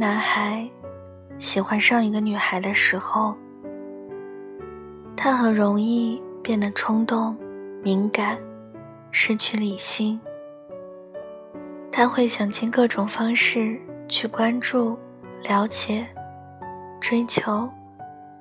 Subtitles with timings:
[0.00, 0.66] 男孩
[1.38, 3.36] 喜欢上一个女孩的时候，
[5.14, 7.36] 他很容易变得冲动、
[7.82, 8.38] 敏感，
[9.10, 10.18] 失去理性。
[11.92, 14.98] 他会想尽各种方式去关注、
[15.42, 16.06] 了解、
[16.98, 17.68] 追求，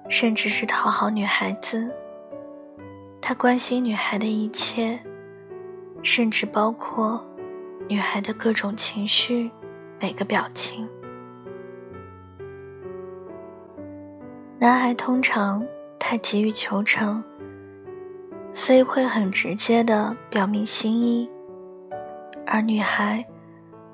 [0.08, 1.94] 甚至是讨好女孩子。
[3.20, 4.98] 他关心女孩的一切，
[6.04, 7.22] 甚至包括
[7.90, 9.52] 女孩的各种情绪、
[10.00, 10.88] 每个表情。
[14.60, 15.66] 男孩通常
[15.98, 17.24] 太急于求成，
[18.52, 21.30] 所以会很直接的表明心意，
[22.46, 23.26] 而女孩。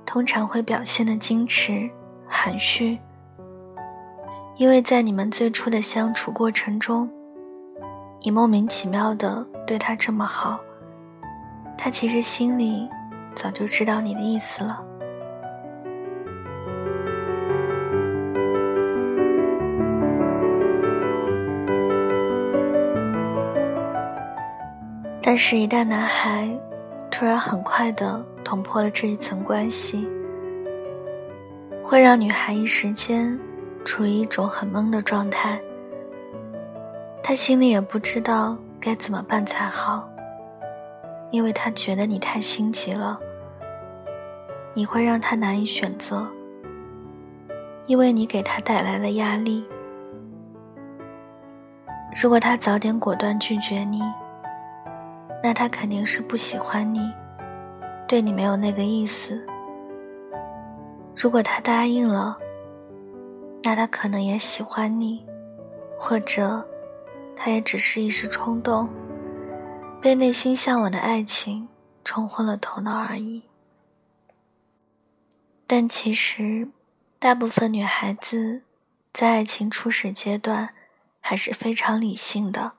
[0.07, 1.89] 通常会表现的矜持、
[2.27, 2.99] 含蓄，
[4.55, 7.09] 因为在你们最初的相处过程中，
[8.21, 10.59] 你莫名其妙的对他这么好，
[11.75, 12.87] 他其实心里
[13.33, 14.79] 早就知道你的意思了。
[25.25, 26.47] 但是，一旦男孩
[27.09, 28.23] 突然很快的。
[28.45, 30.07] 捅破了这一层关系，
[31.83, 33.37] 会让女孩一时间
[33.83, 35.59] 处于一种很懵的状态。
[37.23, 40.07] 她心里也不知道该怎么办才好，
[41.31, 43.19] 因为她觉得你太心急了，
[44.75, 46.27] 你会让她难以选择，
[47.87, 49.65] 因为你给她带来了压力。
[52.21, 54.03] 如果他早点果断拒绝你，
[55.45, 57.13] 那他肯定是不喜欢你。
[58.07, 59.45] 对你没有那个意思。
[61.15, 62.35] 如果他答应了，
[63.61, 65.23] 那他可能也喜欢你，
[65.99, 66.67] 或者
[67.35, 68.89] 他也只是一时冲动，
[70.01, 71.67] 被内心向往的爱情
[72.03, 73.43] 冲昏了头脑而已。
[75.67, 76.67] 但其实，
[77.19, 78.63] 大部分女孩子
[79.13, 80.69] 在爱情初始阶段
[81.21, 82.71] 还是非常理性的，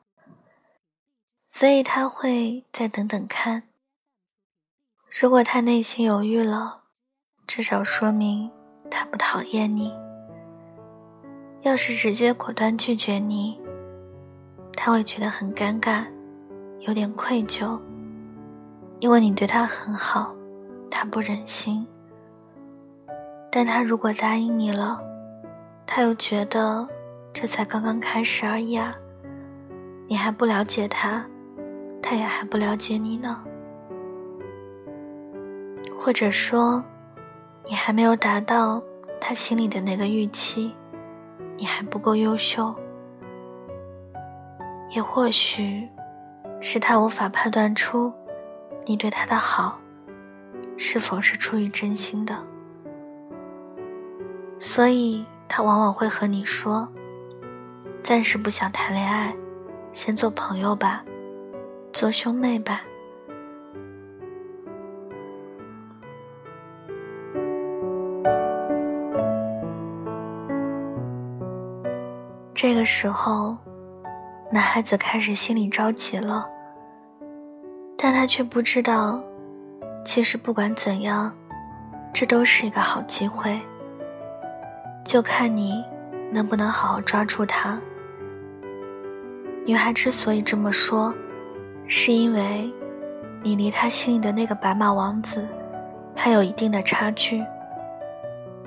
[1.59, 3.63] 所以他会再等等看。
[5.09, 6.83] 如果他内心犹豫了，
[7.47, 8.51] 至少说明
[8.91, 9.91] 他不讨厌你。
[11.63, 13.59] 要是直接果断拒绝你，
[14.75, 16.05] 他会觉得很尴尬，
[16.81, 17.81] 有点愧疚，
[19.01, 20.37] 因为你对他很好，
[20.91, 21.89] 他不忍心。
[23.51, 25.01] 但他如果答应你了，
[25.87, 26.87] 他又觉得
[27.33, 28.95] 这才刚刚开始而已啊，
[30.07, 31.25] 你还不了解他，
[32.03, 33.43] 他也还不了解你呢。
[35.99, 36.83] 或者说，
[37.65, 38.83] 你还没有达到
[39.21, 40.75] 他心里的那个预期，
[41.57, 42.75] 你还不够优秀。
[44.91, 45.89] 也或许，
[46.61, 48.13] 是他无法判断出
[48.85, 49.81] 你对他的好
[50.77, 52.39] 是否是出于真心的，
[54.61, 56.89] 所以他往往会和你说
[58.05, 59.35] ：“暂时不想谈恋爱，
[59.91, 61.05] 先做朋友吧，
[61.97, 62.83] 做兄妹吧。”
[72.53, 73.57] 这个时候，
[74.53, 76.47] 男孩子开始心里着急了，
[77.97, 79.19] 但他却不知道，
[80.05, 81.35] 其实不管怎样，
[82.13, 83.59] 这都是一个好机会。
[85.03, 85.83] 就看你
[86.31, 87.81] 能不能好好抓住它。
[89.65, 91.15] 女孩之所以这么说，
[91.89, 92.71] 是因为
[93.43, 95.47] 你离他心里的那个白马王子
[96.15, 97.45] 还有一定的差距，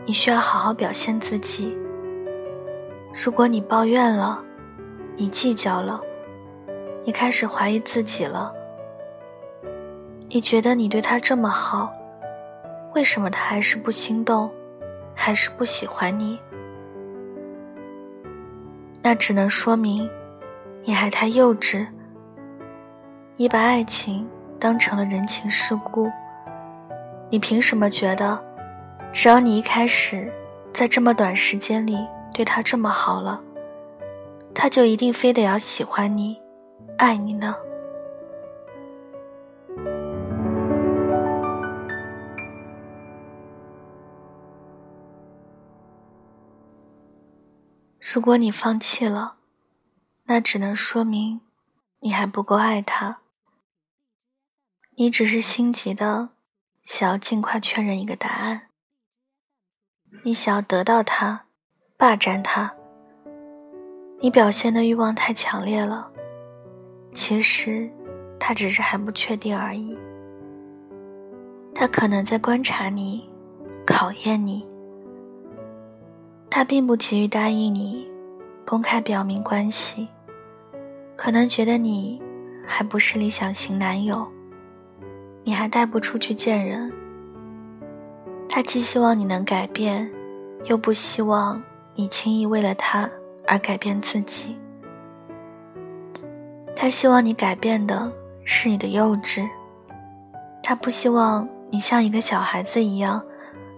[0.05, 1.77] 你需要好好表现自己。
[3.13, 4.41] 如果你抱怨了，
[5.17, 5.99] 你计较了，
[7.03, 8.53] 你开始怀疑自己了，
[10.29, 11.91] 你觉得你对他这么好，
[12.93, 14.49] 为什么他还是不心动，
[15.13, 16.39] 还是不喜欢你？
[19.01, 20.09] 那只能说明
[20.83, 21.85] 你还太幼稚。
[23.41, 26.11] 你把爱情当成了人情世故，
[27.29, 28.37] 你凭什么觉得，
[29.13, 30.29] 只要你一开始
[30.73, 32.05] 在这么短时间里？
[32.33, 33.41] 对他这么好了，
[34.53, 36.41] 他就一定非得要喜欢你、
[36.97, 37.55] 爱你呢？
[48.01, 49.35] 如果你放弃了，
[50.25, 51.39] 那只能说明
[52.01, 53.19] 你还不够爱他。
[54.99, 56.27] 你只是心急的
[56.83, 58.63] 想要尽快确认一个答案，
[60.23, 61.45] 你想要得到他。
[61.95, 62.73] 霸占他，
[64.19, 66.11] 你表现的欲望太强烈了。
[67.13, 67.89] 其实，
[68.37, 69.97] 他只是还不确定而已。
[71.73, 73.29] 他可能在观察你，
[73.85, 74.67] 考验你，
[76.49, 78.05] 他并不急于答应你，
[78.65, 80.09] 公开表明关系，
[81.15, 82.21] 可能觉得你
[82.67, 84.29] 还不是理想型男友，
[85.43, 86.91] 你还带不出去见人。
[88.47, 90.09] 他既希望你能改变，
[90.65, 91.61] 又不希望
[91.95, 93.09] 你轻易为了他
[93.47, 94.57] 而改变自己。
[96.75, 98.11] 他希望你改变的
[98.43, 99.47] 是你的幼稚，
[100.63, 103.21] 他不希望你像一个小孩子一样，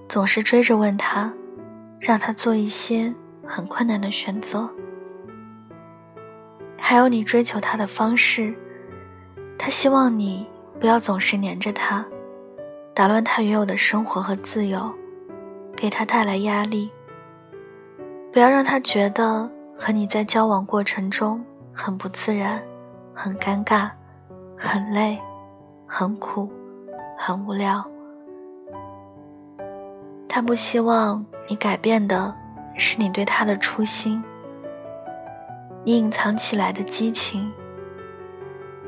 [0.07, 1.31] 总是追着问他。
[2.04, 3.14] 让他做一些
[3.46, 4.68] 很困难的选择，
[6.75, 8.52] 还有你追求他的方式。
[9.56, 10.48] 他希望你
[10.81, 12.04] 不要总是黏着他，
[12.95, 14.92] 打乱他原有的生活和自由，
[15.78, 16.89] 给他带来压力。
[18.33, 19.48] 不要让他觉得
[19.78, 21.39] 和你在交往过程中
[21.72, 22.60] 很不自然、
[23.13, 23.92] 很尴尬、
[24.57, 25.19] 很累、
[25.86, 26.51] 很苦、
[27.16, 27.86] 很无聊。
[30.28, 31.24] 他不希望。
[31.48, 32.33] 你改变的
[32.78, 34.24] 是你对他的初心，
[35.83, 37.51] 你隐藏起来的激情，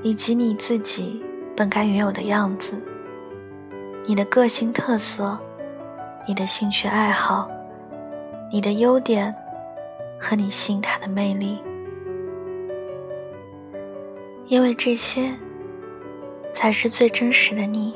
[0.01, 1.21] 以及你自己
[1.55, 2.73] 本该原有的样子，
[4.05, 5.37] 你的个性特色，
[6.27, 7.49] 你的兴趣爱好，
[8.51, 9.33] 你的优点
[10.19, 11.61] 和你吸引他的魅力，
[14.47, 15.31] 因为这些
[16.51, 17.95] 才是最真实的你。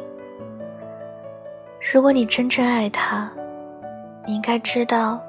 [1.94, 3.32] 如果你真正爱他。
[4.30, 5.22] 你应该知道，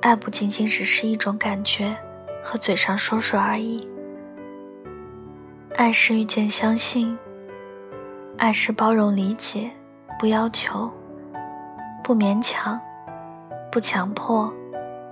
[0.00, 1.96] 爱不仅仅只是一种感觉
[2.42, 3.88] 和嘴上说说而已。
[5.76, 7.16] 爱是遇见、相信；
[8.42, 9.70] 爱是包容、理解，
[10.18, 10.90] 不要求，
[12.02, 12.76] 不勉强，
[13.70, 14.52] 不强迫，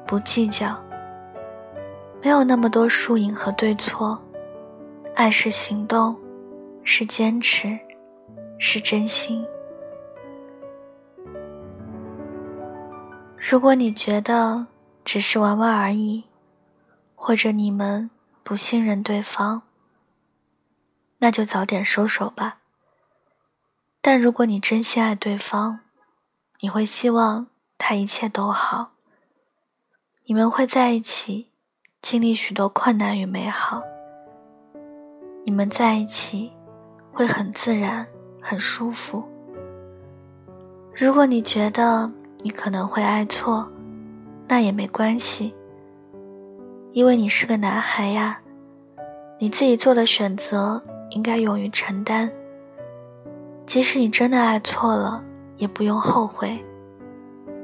[0.05, 0.77] 不计较。
[2.21, 4.21] 没有那么多输赢和对错。
[5.15, 6.19] 爱是行动，
[6.83, 7.79] 是坚持，
[8.59, 9.47] 是真心。
[13.37, 14.67] 如果你觉得
[15.05, 16.25] 只是玩玩而已，
[17.15, 18.11] 或者你们
[18.43, 19.63] 不信任对方，
[21.19, 22.57] 那就早点收手吧。
[24.03, 25.81] 但如果你真心爱对方，
[26.61, 28.93] 你会希望他一切都好，
[30.25, 31.51] 你们会在一起
[32.01, 33.83] 经历许多困难与美好，
[35.45, 36.51] 你们在一起
[37.13, 38.07] 会很自然、
[38.41, 39.23] 很舒服。
[40.95, 43.71] 如果你觉得，你可能会爱错，
[44.49, 45.55] 那也没关系，
[46.93, 48.41] 因为你是个男孩呀。
[49.39, 52.31] 你自己做的选择应该勇于承担。
[53.71, 55.23] 即使你真的爱错了，
[55.57, 56.59] 也不用后悔。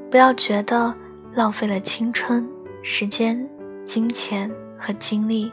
[0.09, 0.95] 不要觉得
[1.35, 2.49] 浪费了青春、
[2.81, 3.37] 时间、
[3.85, 4.49] 金钱
[4.79, 5.53] 和精力，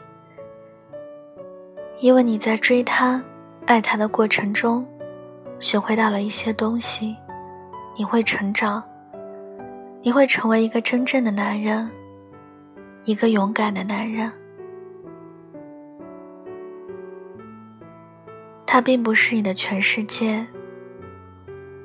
[1.98, 3.20] 因为你在追他、
[3.66, 4.86] 爱他的过程中，
[5.58, 7.16] 学会到了一些东西，
[7.96, 8.80] 你会成长。
[10.02, 11.90] 你会成为一个真正的男人，
[13.06, 14.30] 一个勇敢的男人。
[18.74, 20.44] 他并不是你的全世界，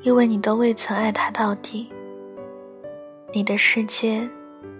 [0.01, 1.87] 因为你都未曾爱他到底。
[3.31, 4.27] 你的世界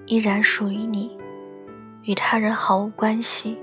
[0.08, 1.16] 依然属于你，
[2.06, 3.62] 与他人毫无关系。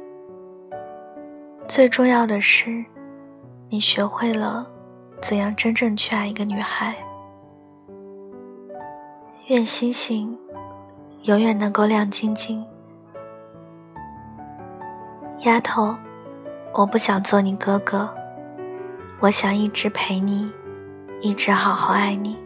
[1.67, 2.85] 最重要的是，
[3.69, 4.65] 你学会了
[5.21, 6.95] 怎样真正去爱一个女孩。
[9.49, 10.39] 愿星星
[11.23, 12.65] 永远能够亮晶晶。
[15.41, 15.97] 丫头，
[16.73, 18.09] 我不想做你哥哥，
[19.19, 20.51] 我想一直陪你，
[21.23, 22.37] 一直好好爱你。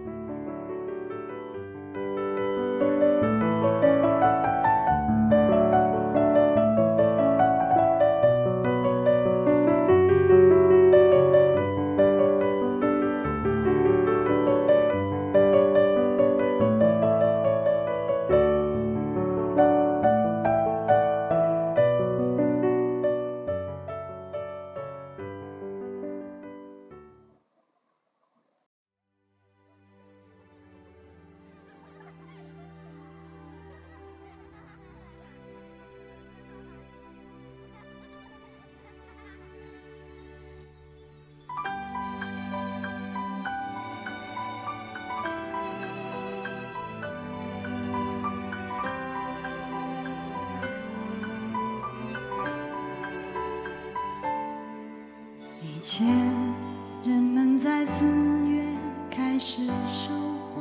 [57.80, 58.62] 在四月
[59.10, 60.12] 开始收
[60.52, 60.60] 获，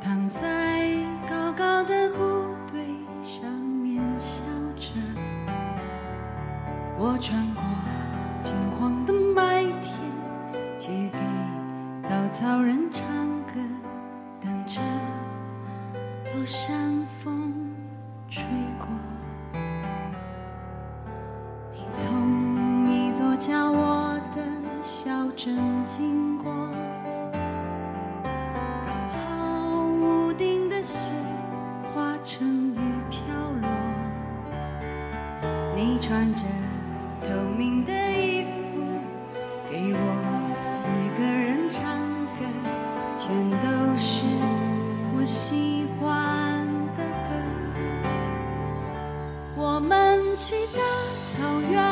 [0.00, 0.96] 躺在
[1.28, 2.18] 高高的谷
[2.66, 2.82] 堆
[3.22, 4.42] 上面笑
[4.76, 4.90] 着。
[6.98, 7.46] 我穿
[36.10, 36.42] 穿着
[37.22, 38.50] 透明的衣服
[39.70, 40.06] 给我
[40.90, 41.80] 一个人唱
[42.34, 42.44] 歌
[43.16, 44.26] 全都是
[45.16, 47.30] 我喜欢的歌。
[49.54, 50.80] 我们去大
[51.38, 51.89] 草原。